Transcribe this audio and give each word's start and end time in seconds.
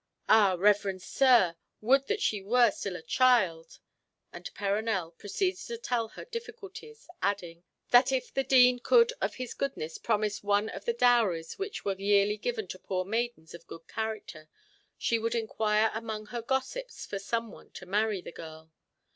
"Ah, 0.27 0.55
reverend 0.57 0.99
sir, 1.03 1.55
would 1.79 2.07
that 2.07 2.23
she 2.23 2.41
were 2.41 2.71
still 2.71 2.95
a 2.95 3.03
child—" 3.03 3.77
and 4.33 4.51
Perronel 4.55 5.11
proceeded 5.11 5.59
to 5.67 5.77
tell 5.77 6.07
her 6.07 6.25
difficulties, 6.25 7.07
adding, 7.21 7.63
that 7.91 8.11
if 8.11 8.33
the 8.33 8.43
Dean 8.43 8.79
could 8.79 9.13
of 9.21 9.35
his 9.35 9.53
goodness 9.53 9.99
promise 9.99 10.41
one 10.41 10.69
of 10.69 10.85
the 10.85 10.93
dowries 10.93 11.59
which 11.59 11.85
were 11.85 11.93
yearly 11.99 12.37
given 12.37 12.67
to 12.69 12.79
poor 12.79 13.05
maidens 13.05 13.53
of 13.53 13.67
good 13.67 13.87
character, 13.87 14.49
she 14.97 15.19
would 15.19 15.35
inquire 15.35 15.91
among 15.93 16.25
her 16.25 16.41
gossips 16.41 17.05
for 17.05 17.19
some 17.19 17.51
one 17.51 17.69
to 17.69 17.85
marry 17.85 18.21
the 18.21 18.31
girl. 18.31 18.71